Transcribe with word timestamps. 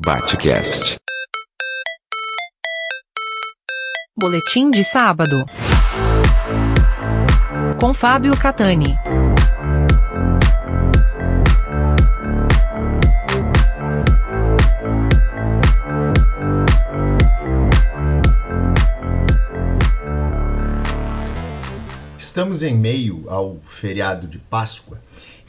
Batcast. 0.00 0.96
Boletim 4.16 4.70
de 4.70 4.84
sábado. 4.84 5.44
Com 7.80 7.92
Fábio 7.92 8.36
Catani. 8.36 8.96
Estamos 22.16 22.62
em 22.62 22.76
meio 22.76 23.24
ao 23.28 23.58
feriado 23.64 24.28
de 24.28 24.38
Páscoa 24.38 25.00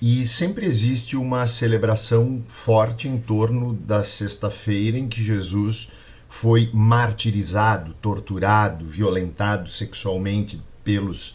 e 0.00 0.24
sempre 0.24 0.64
existe 0.64 1.16
uma 1.16 1.46
celebração 1.46 2.42
forte 2.46 3.08
em 3.08 3.18
torno 3.18 3.74
da 3.74 4.04
sexta-feira 4.04 4.96
em 4.96 5.08
que 5.08 5.22
Jesus 5.22 5.88
foi 6.28 6.70
martirizado, 6.72 7.94
torturado, 7.94 8.84
violentado 8.84 9.70
sexualmente 9.70 10.62
pelos 10.84 11.34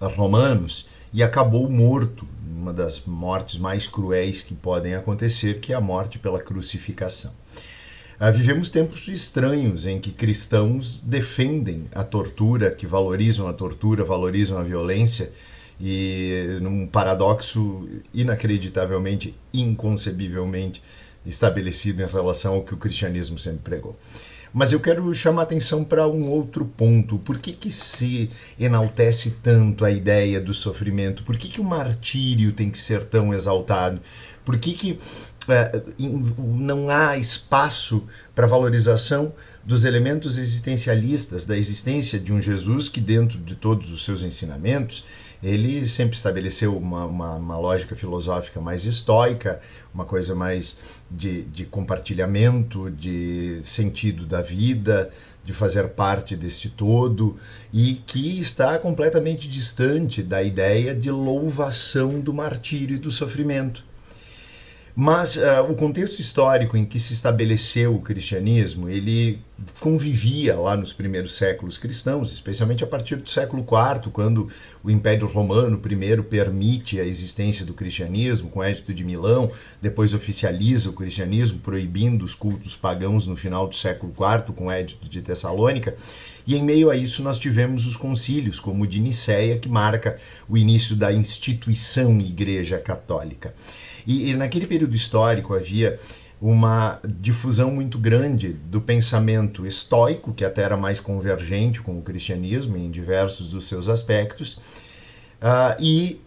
romanos 0.00 0.86
e 1.12 1.22
acabou 1.22 1.68
morto, 1.68 2.26
uma 2.46 2.72
das 2.72 3.02
mortes 3.04 3.58
mais 3.58 3.86
cruéis 3.86 4.42
que 4.42 4.54
podem 4.54 4.94
acontecer, 4.94 5.60
que 5.60 5.72
é 5.72 5.76
a 5.76 5.80
morte 5.80 6.18
pela 6.18 6.40
crucificação. 6.40 7.32
Ah, 8.18 8.30
vivemos 8.30 8.68
tempos 8.68 9.08
estranhos 9.08 9.86
em 9.86 9.98
que 9.98 10.12
cristãos 10.12 11.00
defendem 11.00 11.88
a 11.92 12.04
tortura, 12.04 12.70
que 12.70 12.86
valorizam 12.86 13.48
a 13.48 13.52
tortura, 13.52 14.04
valorizam 14.04 14.56
a 14.56 14.62
violência, 14.62 15.32
e 15.80 16.58
num 16.60 16.86
paradoxo 16.86 17.88
inacreditavelmente, 18.12 19.34
inconcebivelmente 19.52 20.82
estabelecido 21.26 22.02
em 22.02 22.06
relação 22.06 22.54
ao 22.54 22.64
que 22.64 22.74
o 22.74 22.76
cristianismo 22.76 23.38
sempre 23.38 23.60
pregou. 23.60 23.98
Mas 24.52 24.70
eu 24.70 24.78
quero 24.78 25.12
chamar 25.12 25.42
atenção 25.42 25.82
para 25.82 26.06
um 26.06 26.30
outro 26.30 26.64
ponto. 26.64 27.18
Por 27.18 27.38
que, 27.38 27.52
que 27.52 27.72
se 27.72 28.30
enaltece 28.58 29.38
tanto 29.42 29.84
a 29.84 29.90
ideia 29.90 30.40
do 30.40 30.54
sofrimento? 30.54 31.24
Por 31.24 31.36
que, 31.36 31.48
que 31.48 31.60
o 31.60 31.64
martírio 31.64 32.52
tem 32.52 32.70
que 32.70 32.78
ser 32.78 33.04
tão 33.04 33.34
exaltado? 33.34 34.00
Por 34.44 34.56
que, 34.56 34.72
que 34.72 34.96
não 36.38 36.88
há 36.88 37.16
espaço 37.16 38.04
para 38.34 38.46
valorização 38.46 39.32
dos 39.64 39.84
elementos 39.84 40.36
existencialistas 40.38 41.46
da 41.46 41.56
existência 41.56 42.18
de 42.18 42.32
um 42.32 42.40
Jesus 42.40 42.88
que, 42.88 43.00
dentro 43.00 43.38
de 43.38 43.54
todos 43.54 43.90
os 43.90 44.04
seus 44.04 44.22
ensinamentos, 44.22 45.04
ele 45.42 45.86
sempre 45.86 46.16
estabeleceu 46.16 46.76
uma, 46.76 47.04
uma, 47.04 47.34
uma, 47.34 47.58
lógica 47.58 47.94
filosófica 47.94 48.60
mais 48.60 48.84
estoica, 48.84 49.60
uma 49.92 50.04
coisa 50.04 50.34
mais 50.34 51.02
de, 51.10 51.42
de 51.42 51.64
compartilhamento, 51.64 52.90
de 52.90 53.58
sentido 53.62 54.24
da 54.24 54.40
vida, 54.40 55.10
de 55.44 55.52
fazer 55.52 55.88
parte 55.90 56.34
deste 56.34 56.70
todo, 56.70 57.36
e 57.72 57.96
que 58.06 58.38
está 58.40 58.78
completamente 58.78 59.46
distante 59.46 60.22
da 60.22 60.42
ideia 60.42 60.94
de 60.94 61.10
louvação 61.10 62.20
do 62.20 62.32
martírio 62.32 62.96
e 62.96 62.98
do 62.98 63.10
sofrimento. 63.10 63.84
Mas 64.96 65.36
uh, 65.36 65.62
o 65.68 65.74
contexto 65.74 66.20
histórico 66.20 66.76
em 66.76 66.84
que 66.84 66.98
se 66.98 67.12
estabeleceu 67.12 67.94
o 67.94 68.00
cristianismo, 68.00 68.88
ele 68.88 69.40
convivia 69.80 70.58
lá 70.58 70.76
nos 70.76 70.92
primeiros 70.92 71.36
séculos 71.36 71.78
cristãos, 71.78 72.32
especialmente 72.32 72.84
a 72.84 72.86
partir 72.86 73.16
do 73.16 73.28
século 73.28 73.62
IV, 73.62 74.10
quando 74.12 74.48
o 74.82 74.90
Império 74.90 75.26
Romano 75.26 75.78
primeiro 75.78 76.24
permite 76.24 77.00
a 77.00 77.04
existência 77.04 77.64
do 77.64 77.74
cristianismo 77.74 78.48
com 78.50 78.60
o 78.60 78.64
Edito 78.64 78.92
de 78.92 79.04
Milão, 79.04 79.50
depois 79.80 80.14
oficializa 80.14 80.90
o 80.90 80.92
cristianismo, 80.92 81.58
proibindo 81.58 82.24
os 82.24 82.34
cultos 82.34 82.76
pagãos 82.76 83.26
no 83.26 83.36
final 83.36 83.66
do 83.66 83.74
século 83.74 84.12
IV 84.12 84.54
com 84.54 84.66
o 84.66 84.72
Edito 84.72 85.08
de 85.08 85.22
Tessalônica. 85.22 85.94
E 86.46 86.54
em 86.56 86.62
meio 86.62 86.90
a 86.90 86.96
isso 86.96 87.22
nós 87.22 87.38
tivemos 87.38 87.86
os 87.86 87.96
concílios, 87.96 88.60
como 88.60 88.84
o 88.84 88.86
de 88.86 89.00
Nicéia, 89.00 89.58
que 89.58 89.68
marca 89.68 90.16
o 90.48 90.58
início 90.58 90.94
da 90.94 91.12
instituição 91.12 92.20
Igreja 92.20 92.78
Católica. 92.78 93.54
E, 94.06 94.30
e 94.30 94.36
naquele 94.36 94.66
período 94.66 94.94
histórico 94.94 95.54
havia 95.54 95.98
uma 96.46 97.00
difusão 97.22 97.70
muito 97.70 97.98
grande 97.98 98.50
do 98.50 98.78
pensamento 98.78 99.66
estoico, 99.66 100.34
que 100.34 100.44
até 100.44 100.60
era 100.60 100.76
mais 100.76 101.00
convergente 101.00 101.80
com 101.80 101.96
o 101.96 102.02
cristianismo 102.02 102.76
em 102.76 102.90
diversos 102.90 103.48
dos 103.48 103.66
seus 103.66 103.88
aspectos, 103.88 104.58
uh, 105.40 105.74
e 105.80 106.20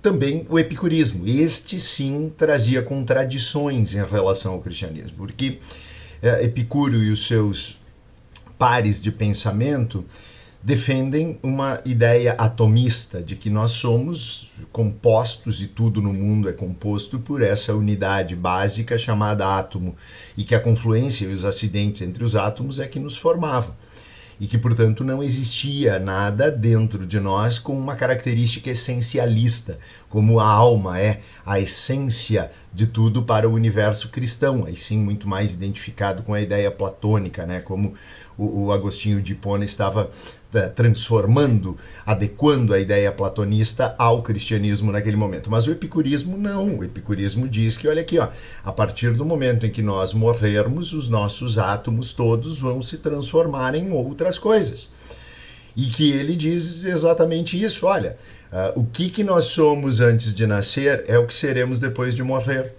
também 0.00 0.46
o 0.48 0.60
epicurismo. 0.60 1.26
Este 1.26 1.80
sim 1.80 2.32
trazia 2.38 2.82
contradições 2.82 3.96
em 3.96 4.04
relação 4.04 4.52
ao 4.52 4.60
cristianismo, 4.60 5.16
porque 5.16 5.58
uh, 6.22 6.44
Epicúrio 6.44 7.02
e 7.02 7.10
os 7.10 7.26
seus 7.26 7.78
pares 8.56 9.02
de 9.02 9.10
pensamento 9.10 10.04
defendem 10.64 11.38
uma 11.42 11.78
ideia 11.84 12.32
atomista 12.38 13.22
de 13.22 13.36
que 13.36 13.50
nós 13.50 13.72
somos 13.72 14.50
compostos 14.72 15.62
e 15.62 15.68
tudo 15.68 16.00
no 16.00 16.10
mundo 16.10 16.48
é 16.48 16.54
composto 16.54 17.18
por 17.18 17.42
essa 17.42 17.74
unidade 17.74 18.34
básica 18.34 18.96
chamada 18.96 19.58
átomo 19.58 19.94
e 20.38 20.42
que 20.42 20.54
a 20.54 20.60
confluência 20.60 21.26
e 21.26 21.32
os 21.34 21.44
acidentes 21.44 22.00
entre 22.00 22.24
os 22.24 22.34
átomos 22.34 22.80
é 22.80 22.88
que 22.88 22.98
nos 22.98 23.14
formavam 23.14 23.74
e 24.40 24.46
que, 24.46 24.58
portanto, 24.58 25.04
não 25.04 25.22
existia 25.22 25.98
nada 25.98 26.50
dentro 26.50 27.06
de 27.06 27.20
nós 27.20 27.58
com 27.58 27.76
uma 27.78 27.94
característica 27.94 28.70
essencialista, 28.70 29.78
como 30.08 30.40
a 30.40 30.46
alma 30.46 30.98
é 30.98 31.20
a 31.46 31.60
essência 31.60 32.50
de 32.72 32.86
tudo 32.86 33.22
para 33.22 33.48
o 33.48 33.52
universo 33.52 34.08
cristão, 34.08 34.64
aí 34.66 34.76
sim 34.76 34.98
muito 34.98 35.28
mais 35.28 35.54
identificado 35.54 36.22
com 36.22 36.34
a 36.34 36.40
ideia 36.40 36.70
platônica, 36.70 37.46
né? 37.46 37.60
como 37.60 37.94
o, 38.36 38.64
o 38.64 38.72
Agostinho 38.72 39.22
de 39.22 39.32
Hipona 39.32 39.64
estava 39.64 40.10
transformando, 40.62 41.76
adequando 42.04 42.72
a 42.74 42.80
ideia 42.80 43.12
platonista 43.12 43.94
ao 43.98 44.22
cristianismo 44.22 44.92
naquele 44.92 45.16
momento. 45.16 45.50
Mas 45.50 45.66
o 45.66 45.72
epicurismo 45.72 46.36
não. 46.36 46.78
O 46.78 46.84
epicurismo 46.84 47.48
diz 47.48 47.76
que, 47.76 47.88
olha 47.88 48.02
aqui, 48.02 48.18
ó, 48.18 48.28
a 48.64 48.72
partir 48.72 49.12
do 49.12 49.24
momento 49.24 49.66
em 49.66 49.70
que 49.70 49.82
nós 49.82 50.12
morrermos, 50.12 50.92
os 50.92 51.08
nossos 51.08 51.58
átomos 51.58 52.12
todos 52.12 52.58
vão 52.58 52.82
se 52.82 52.98
transformar 52.98 53.74
em 53.74 53.92
outras 53.92 54.38
coisas. 54.38 54.90
E 55.76 55.86
que 55.86 56.12
ele 56.12 56.36
diz 56.36 56.84
exatamente 56.84 57.60
isso: 57.60 57.86
olha, 57.86 58.16
uh, 58.52 58.80
o 58.80 58.84
que, 58.84 59.10
que 59.10 59.24
nós 59.24 59.46
somos 59.46 60.00
antes 60.00 60.32
de 60.32 60.46
nascer 60.46 61.04
é 61.06 61.18
o 61.18 61.26
que 61.26 61.34
seremos 61.34 61.78
depois 61.78 62.14
de 62.14 62.22
morrer. 62.22 62.72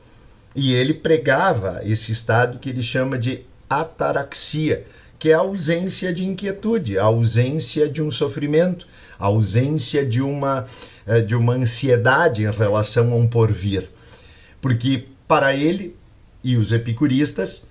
E 0.55 0.73
ele 0.73 0.93
pregava 0.93 1.81
esse 1.83 2.13
estado 2.13 2.59
que 2.59 2.69
ele 2.69 2.81
chama 2.81 3.17
de 3.17 3.45
ataraxia 3.69 4.85
que 5.17 5.29
é 5.29 5.33
a 5.33 5.39
ausência 5.39 6.13
de 6.13 6.25
inquietude, 6.25 6.97
a 6.97 7.03
ausência 7.03 7.87
de 7.89 8.01
um 8.01 8.11
sofrimento, 8.11 8.87
a 9.17 9.25
ausência 9.25 10.05
de 10.05 10.21
uma, 10.21 10.65
eh, 11.07 11.21
de 11.21 11.35
uma 11.35 11.53
ansiedade 11.53 12.43
em 12.43 12.51
relação 12.51 13.11
a 13.11 13.15
um 13.15 13.27
porvir. 13.27 13.89
Porque 14.61 15.05
para 15.27 15.55
ele 15.55 15.95
e 16.43 16.57
os 16.57 16.71
epicuristas, 16.71 17.67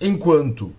enquanto 0.00 0.72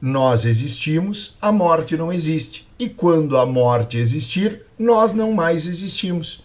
nós 0.00 0.44
existimos, 0.44 1.36
a 1.40 1.50
morte 1.50 1.96
não 1.96 2.12
existe. 2.12 2.68
E 2.78 2.88
quando 2.88 3.36
a 3.36 3.46
morte 3.46 3.96
existir, 3.96 4.62
nós 4.78 5.14
não 5.14 5.32
mais 5.32 5.66
existimos. 5.66 6.42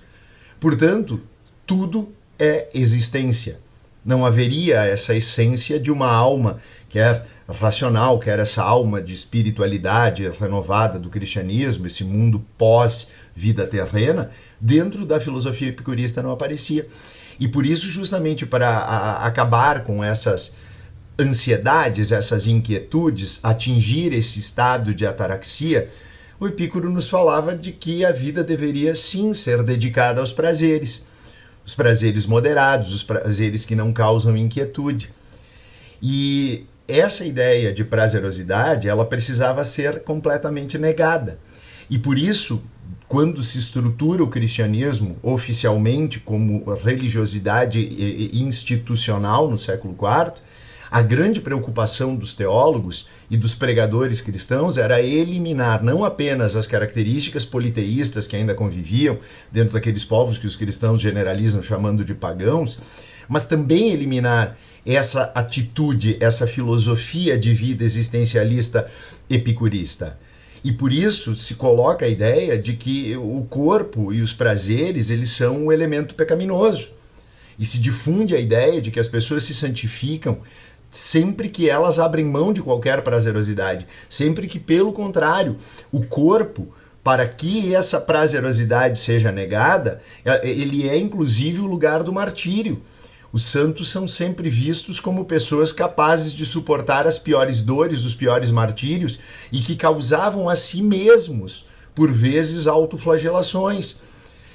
Portanto, 0.60 1.22
tudo 1.66 2.14
é 2.40 2.70
existência. 2.74 3.60
Não 4.04 4.26
haveria 4.26 4.84
essa 4.86 5.14
essência 5.14 5.80
de 5.80 5.92
uma 5.92 6.12
alma, 6.12 6.58
quer 6.90 7.28
racional, 7.60 8.20
quer 8.20 8.40
essa 8.40 8.64
alma 8.64 9.02
de 9.02 9.14
espiritualidade 9.14 10.30
renovada 10.40 10.98
do 10.98 11.10
cristianismo, 11.10 11.88
esse 11.88 12.04
mundo 12.04 12.46
pós-vida 12.58 13.68
terrena, 13.68 14.30
dentro 14.60 15.06
da 15.06 15.20
filosofia 15.20 15.70
epicurista 15.70 16.22
não 16.22 16.32
aparecia. 16.32 16.88
E 17.40 17.48
por 17.48 17.66
isso, 17.66 17.88
justamente 17.88 18.46
para 18.46 19.18
acabar 19.24 19.84
com 19.84 20.04
essas 20.04 20.54
ansiedades, 21.20 22.12
essas 22.12 22.48
inquietudes, 22.48 23.40
atingir 23.44 24.14
esse 24.14 24.40
estado 24.40 24.94
de 24.94 25.06
ataraxia, 25.06 25.90
o 26.40 26.48
Epicuro 26.48 26.90
nos 26.90 27.08
falava 27.08 27.56
de 27.56 27.72
que 27.72 28.04
a 28.04 28.12
vida 28.12 28.44
deveria 28.44 28.96
sim 28.96 29.34
ser 29.34 29.62
dedicada 29.62 30.20
aos 30.20 30.34
prazeres 30.34 31.06
os 31.66 31.76
prazeres 31.76 32.26
moderados, 32.26 32.94
os 32.94 33.04
prazeres 33.04 33.66
que 33.66 33.76
não 33.76 33.94
causam 33.94 34.36
inquietude. 34.36 35.10
E 36.02 36.66
essa 36.88 37.26
ideia 37.26 37.72
de 37.74 37.84
prazerosidade, 37.84 38.90
ela 38.90 39.06
precisava 39.06 39.64
ser 39.64 40.04
completamente 40.04 40.78
negada. 40.78 41.40
E 41.90 41.98
por 41.98 42.18
isso, 42.18 42.64
quando 43.08 43.44
se 43.44 43.58
estrutura 43.58 44.24
o 44.24 44.30
cristianismo 44.30 45.18
oficialmente 45.22 46.20
como 46.20 46.64
religiosidade 46.76 47.90
institucional 48.34 49.50
no 49.50 49.58
século 49.58 49.94
IV, 49.94 50.34
a 50.92 51.02
grande 51.02 51.40
preocupação 51.40 52.18
dos 52.18 52.34
teólogos 52.34 53.08
e 53.30 53.38
dos 53.38 53.56
pregadores 53.56 54.20
cristãos 54.20 54.78
era 54.78 55.02
eliminar 55.02 55.82
não 55.82 56.04
apenas 56.04 56.58
as 56.58 56.68
características 56.68 57.46
politeístas 57.46 58.28
que 58.28 58.36
ainda 58.36 58.54
conviviam 58.54 59.18
dentro 59.50 59.74
daqueles 59.74 60.04
povos 60.04 60.38
que 60.38 60.46
os 60.46 60.58
cristãos 60.58 61.00
generalizam 61.00 61.64
chamando 61.64 62.04
de 62.04 62.14
pagãos, 62.14 62.78
mas 63.30 63.46
também 63.46 63.94
eliminar 63.94 64.58
essa 64.86 65.32
atitude, 65.34 66.18
essa 66.20 66.46
filosofia 66.46 67.38
de 67.38 67.54
vida 67.54 67.86
existencialista 67.86 68.86
epicurista. 69.30 70.18
E 70.62 70.74
por 70.74 70.92
isso 70.92 71.36
se 71.38 71.56
coloca 71.56 72.06
a 72.06 72.10
ideia 72.10 72.58
de 72.58 72.74
que 72.74 73.16
o 73.16 73.46
corpo 73.50 74.12
e 74.12 74.22
os 74.22 74.34
prazeres, 74.34 75.10
eles 75.10 75.30
são 75.30 75.68
um 75.68 75.72
elemento 75.72 76.16
pecaminoso. 76.16 76.90
E 77.58 77.66
se 77.66 77.80
difunde 77.80 78.36
a 78.36 78.40
ideia 78.40 78.82
de 78.82 78.92
que 78.92 79.00
as 79.00 79.08
pessoas 79.08 79.44
se 79.44 79.54
santificam 79.54 80.40
sempre 80.92 81.48
que 81.48 81.70
elas 81.70 81.98
abrem 81.98 82.26
mão 82.26 82.52
de 82.52 82.62
qualquer 82.62 83.02
prazerosidade, 83.02 83.88
sempre 84.10 84.46
que 84.46 84.60
pelo 84.60 84.92
contrário, 84.92 85.56
o 85.92 86.06
corpo 86.06 86.68
para 87.02 87.26
que 87.26 87.74
essa 87.74 88.00
prazerosidade 88.00 89.00
seja 89.00 89.32
negada, 89.32 90.00
é, 90.24 90.48
ele 90.48 90.88
é 90.88 90.98
inclusive 90.98 91.62
o 91.62 91.66
lugar 91.66 92.04
do 92.04 92.14
martírio. 92.14 92.82
Os 93.34 93.44
santos 93.44 93.90
são 93.90 94.08
sempre 94.08 94.50
vistos 94.50 95.00
como 95.00 95.24
pessoas 95.24 95.72
capazes 95.72 96.34
de 96.34 96.46
suportar 96.46 97.08
as 97.08 97.18
piores 97.18 97.62
dores, 97.62 98.04
os 98.04 98.14
piores 98.14 98.52
martírios 98.52 99.18
e 99.52 99.62
que 99.62 99.78
causavam 99.78 100.50
a 100.50 100.56
si 100.56 100.84
mesmos, 100.84 101.66
por 101.96 102.12
vezes, 102.12 102.68
autoflagelações 102.68 104.11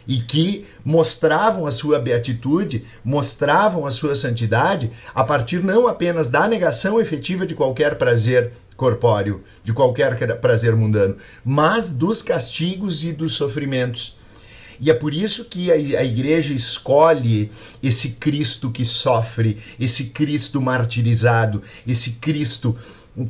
e 0.07 0.19
que 0.19 0.65
mostravam 0.85 1.67
a 1.67 1.71
sua 1.71 1.99
beatitude, 1.99 2.85
mostravam 3.05 3.87
a 3.87 3.91
sua 3.91 4.15
santidade 4.15 4.91
a 5.15 5.25
partir 5.25 5.63
não 5.63 5.87
apenas 5.87 6.29
da 6.29 6.47
negação 6.47 7.01
efetiva 7.01 7.47
de 7.47 7.55
qualquer 7.55 7.97
prazer 7.97 8.53
corpóreo, 8.77 9.43
de 9.65 9.73
qualquer 9.73 10.39
prazer 10.41 10.77
mundano, 10.77 11.17
mas 11.45 11.93
dos 11.93 12.23
castigos 12.23 13.05
e 13.05 13.13
dos 13.13 13.35
sofrimentos. 13.35 14.17
E 14.79 14.91
é 14.91 14.95
por 14.95 15.15
isso 15.15 15.47
que 15.47 15.73
a, 15.73 16.05
igreja 16.05 16.53
escolhe 16.53 17.51
esse 17.83 18.11
Cristo 18.11 18.71
que 18.71 18.85
sofre, 18.85 19.57
esse 19.81 20.07
Cristo 20.11 20.61
martirizado, 20.61 21.63
esse 21.87 22.13
Cristo 22.13 22.77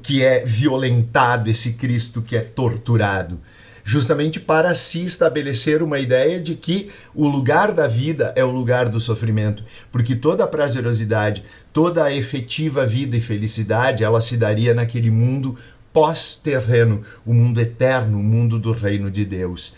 que 0.03 0.25
é 0.25 0.45
violentado, 0.45 1.49
esse 1.49 1.75
Cristo 1.75 2.21
que 2.21 2.37
é 2.37 2.41
torturado 2.41 3.41
justamente 3.87 4.41
para 4.41 4.75
se 4.75 5.05
estabelecer 5.05 5.81
uma 5.81 6.01
ideia 6.01 6.41
de 6.41 6.57
que 6.57 6.91
o 7.15 7.29
lugar 7.29 7.73
da 7.73 7.87
vida 7.87 8.33
é 8.35 8.45
o 8.45 8.51
lugar 8.51 8.89
do 8.89 8.99
sofrimento, 8.99 9.63
porque 9.93 10.17
toda 10.17 10.43
a 10.43 10.47
prazerosidade, 10.49 11.45
toda 11.73 12.03
a 12.03 12.13
efetiva 12.13 12.85
vida 12.85 13.17
e 13.17 13.21
felicidade, 13.21 14.03
ela 14.03 14.21
se 14.21 14.37
daria 14.37 14.75
naquele 14.75 15.09
mundo 15.09 15.57
pós-terreno, 15.93 17.01
o 17.25 17.33
mundo 17.33 17.61
eterno, 17.61 18.19
o 18.19 18.23
mundo 18.25 18.59
do 18.59 18.73
reino 18.73 19.09
de 19.09 19.25
Deus. 19.25 19.75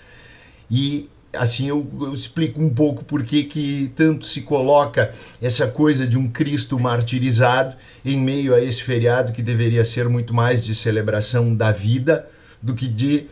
E 0.71 1.11
assim 1.31 1.69
eu, 1.69 1.87
eu, 2.01 2.15
explico 2.15 2.63
um 2.63 2.71
pouco 2.71 3.05
por 3.05 3.23
que, 3.23 3.45
que 3.45 3.93
tanto 3.95 4.25
se 4.25 4.41
coloca 4.41 5.13
essa 5.43 5.69
coisa 5.69 6.07
de 6.07 6.17
um 6.17 6.27
Cristo 6.27 6.81
martirizado 6.81 7.77
em 8.03 8.19
meio 8.19 8.55
a 8.55 8.61
esse 8.61 8.83
feriado 8.83 9.35
que 9.35 9.43
deveria 9.43 9.85
ser 9.85 10.09
muito 10.09 10.33
mais 10.33 10.65
de 10.65 10.75
celebração 10.75 11.55
da 11.55 11.71
vida 11.71 12.27
do 12.63 12.75
que 12.75 12.89
de 12.89 13.27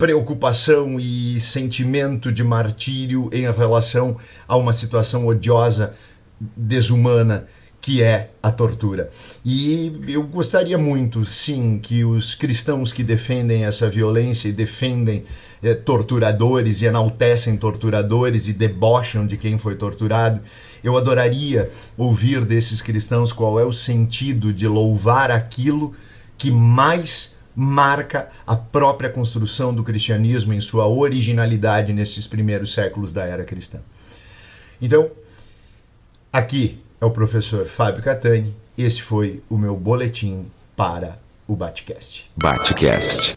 preocupação 0.00 0.98
e 0.98 1.38
sentimento 1.38 2.32
de 2.32 2.42
martírio 2.42 3.28
em 3.34 3.42
relação 3.42 4.16
a 4.48 4.56
uma 4.56 4.72
situação 4.72 5.26
odiosa, 5.26 5.92
desumana 6.56 7.44
que 7.82 8.02
é 8.02 8.30
a 8.42 8.50
tortura. 8.50 9.10
E 9.44 9.92
eu 10.08 10.22
gostaria 10.22 10.78
muito, 10.78 11.26
sim, 11.26 11.78
que 11.78 12.02
os 12.02 12.34
cristãos 12.34 12.92
que 12.92 13.04
defendem 13.04 13.66
essa 13.66 13.90
violência 13.90 14.48
e 14.48 14.52
defendem 14.52 15.22
eh, 15.62 15.74
torturadores 15.74 16.80
e 16.80 16.86
enaltecem 16.86 17.58
torturadores 17.58 18.48
e 18.48 18.54
debocham 18.54 19.26
de 19.26 19.36
quem 19.36 19.58
foi 19.58 19.74
torturado, 19.74 20.40
eu 20.82 20.96
adoraria 20.96 21.70
ouvir 21.96 22.46
desses 22.46 22.80
cristãos 22.80 23.34
qual 23.34 23.60
é 23.60 23.66
o 23.66 23.72
sentido 23.72 24.50
de 24.50 24.66
louvar 24.66 25.30
aquilo 25.30 25.92
que 26.38 26.50
mais 26.50 27.29
marca 27.54 28.28
a 28.46 28.56
própria 28.56 29.10
construção 29.10 29.74
do 29.74 29.82
cristianismo 29.82 30.52
em 30.52 30.60
sua 30.60 30.86
originalidade 30.86 31.92
nesses 31.92 32.26
primeiros 32.26 32.72
séculos 32.72 33.12
da 33.12 33.24
era 33.24 33.44
cristã. 33.44 33.80
Então, 34.80 35.10
aqui 36.32 36.80
é 37.00 37.04
o 37.04 37.10
professor 37.10 37.66
Fábio 37.66 38.02
Catani. 38.02 38.54
Esse 38.76 39.02
foi 39.02 39.42
o 39.48 39.58
meu 39.58 39.76
boletim 39.76 40.46
para 40.76 41.18
o 41.46 41.54
Batcast. 41.54 42.30
Batcast. 42.36 43.34